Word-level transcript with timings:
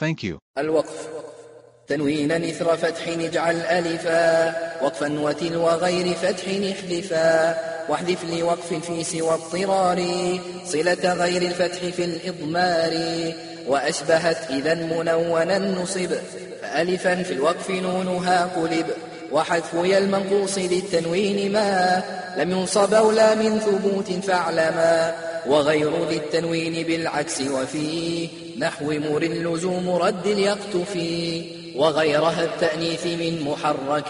Thank 0.00 0.30
you. 0.30 0.36
الوقف. 0.58 1.08
تنوينا 1.88 2.36
إثر 2.36 2.76
فتح 2.76 3.08
اجعل 3.08 3.56
ألفا. 3.56 4.54
وقفا 4.84 5.20
وتلو 5.20 5.68
غير 5.68 6.14
فتح 6.14 6.44
احذفا. 6.48 7.58
واحذف 7.88 8.24
لوقف 8.24 8.74
في 8.74 9.04
سوى 9.04 9.34
اضطرار. 9.34 10.06
صلة 10.66 11.12
غير 11.14 11.42
الفتح 11.42 11.78
في 11.78 12.04
الإضمار. 12.04 12.92
وأشبهت 13.66 14.50
إذا 14.50 14.74
منونا 14.74 15.58
نصب 15.58 16.14
فألفا 16.62 17.22
في 17.22 17.32
الوقف 17.32 17.70
نونها 17.70 18.44
قلب. 18.56 18.86
وحذف 19.32 19.74
يا 19.74 19.98
المنقوص 19.98 20.58
للتنوين 20.58 21.52
ما. 21.52 22.02
لم 22.36 22.50
ينصب 22.50 22.94
أولى 22.94 23.34
من 23.34 23.58
ثبوت 23.58 24.24
فاعلما. 24.26 25.14
وغير 25.46 26.08
ذي 26.08 26.16
التنوين 26.16 26.86
بالعكس 26.86 27.40
وفي 27.40 28.28
نحو 28.58 28.92
مر 28.92 29.22
اللزوم 29.22 29.90
رد 29.90 30.26
اليقتفي 30.26 31.44
وغيرها 31.76 32.44
التأنيث 32.44 33.06
من 33.06 33.42
محرك 33.42 34.08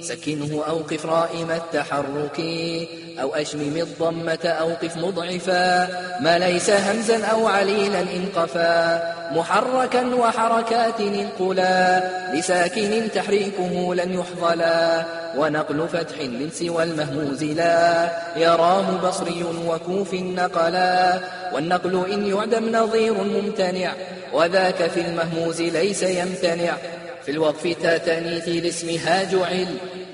سكنه 0.00 0.64
أوقف 0.68 1.06
رائم 1.06 1.50
التحرك 1.50 2.40
أو 3.20 3.34
أشمم 3.34 3.76
الضمة 3.76 4.44
أوقف 4.44 4.96
مضعفا 4.96 5.88
ما 6.20 6.38
ليس 6.38 6.70
همزا 6.70 7.24
أو 7.24 7.48
عليلا 7.48 8.00
إن 8.00 8.26
قفا 8.36 9.19
محركا 9.30 10.14
وحركات 10.14 11.00
انقلا. 11.00 12.10
لساكن 12.34 13.08
تحريكه 13.14 13.94
لن 13.94 14.20
يحظلا. 14.20 15.04
ونقل 15.36 15.88
فتح 15.88 16.18
من 16.18 16.50
سوى 16.52 16.82
المهموز 16.82 17.44
لا. 17.44 18.10
يراه 18.36 19.08
بصري 19.08 19.44
وكوف 19.66 20.14
نقلا. 20.14 21.20
والنقل 21.54 22.12
إن 22.12 22.26
يعدم 22.26 22.76
نظير 22.76 23.14
ممتنع. 23.14 23.92
وذاك 24.32 24.90
في 24.90 25.00
المهموز 25.00 25.62
ليس 25.62 26.02
يمتنع. 26.02 26.72
في 27.24 27.30
الوقف 27.30 27.76
تاتنيث 27.82 28.48
لاسمها 28.48 29.22
جعل 29.22 29.66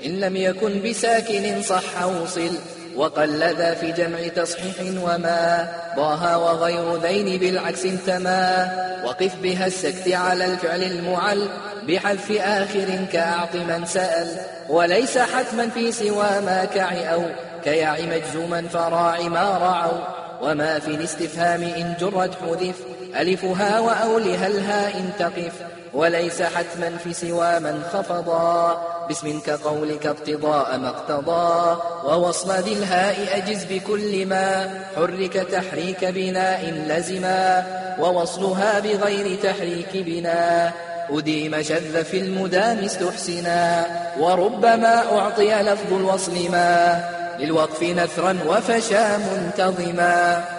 إن 0.05 0.19
لم 0.19 0.35
يكن 0.35 0.81
بساكن 0.89 1.61
صح 1.61 2.05
وصل. 2.05 2.76
وقل 2.97 3.39
ذا 3.39 3.73
في 3.73 3.91
جمع 3.91 4.27
تصحيح 4.35 4.75
وما 5.03 5.67
ضاها 5.95 6.35
وغير 6.35 6.95
ذين 6.95 7.39
بالعكس 7.39 7.85
انتما 7.85 8.69
وقف 9.05 9.35
بها 9.35 9.67
السكت 9.67 10.13
على 10.13 10.45
الفعل 10.45 10.83
المعل 10.83 11.49
بحذف 11.87 12.31
آخر 12.31 13.05
كأعط 13.11 13.55
من 13.55 13.85
سأل 13.85 14.27
وليس 14.69 15.17
حتما 15.17 15.69
في 15.69 15.91
سوى 15.91 16.41
ما 16.45 16.65
كع 16.75 17.13
أو 17.13 17.23
كيع 17.63 17.95
مجزوما 18.01 18.61
فراع 18.61 19.21
ما 19.21 19.57
رعوا 19.57 20.26
وما 20.41 20.79
في 20.79 20.87
الاستفهام 20.87 21.63
إن 21.63 21.93
جرت 21.99 22.31
حذف. 22.35 22.75
ألفها 23.19 23.79
وأولها 23.79 24.47
الهاء 24.47 24.97
إن 24.97 25.09
تقف. 25.19 25.51
وليس 25.93 26.41
حتما 26.41 26.97
في 27.03 27.13
سوى 27.13 27.59
من 27.59 27.83
خفضا. 27.93 28.81
باسم 29.07 29.39
كقولك 29.39 30.05
ابتضاء 30.05 30.77
ما 30.77 30.89
اقتضى. 30.89 31.81
ووصل 32.05 32.51
ذي 32.51 32.73
الهاء 32.73 33.37
أجز 33.37 33.63
بكل 33.63 34.25
ما. 34.25 34.69
حرك 34.95 35.33
تحريك 35.33 36.05
بناء 36.05 36.85
لزما. 36.87 37.63
ووصلها 37.99 38.79
بغير 38.79 39.37
تحريك 39.43 39.89
بنا. 39.93 40.71
أديم 41.09 41.61
شذ 41.61 42.03
في 42.03 42.19
المدام 42.19 42.77
استحسنا. 42.77 43.85
وربما 44.19 45.19
أعطي 45.19 45.61
لفظ 45.61 45.93
الوصل 45.93 46.51
ما. 46.51 47.16
للوقف 47.39 47.83
نثرا 47.83 48.37
وفشا 48.47 49.17
منتظما 49.17 50.56